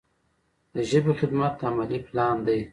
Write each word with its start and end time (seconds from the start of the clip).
د 0.73 0.75
ژبې 0.89 1.13
خدمت 1.19 1.55
عملي 1.69 1.99
پلان 2.07 2.37
دی. 2.47 2.59